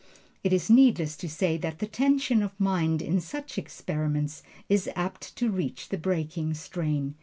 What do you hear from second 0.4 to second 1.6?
It is needless to say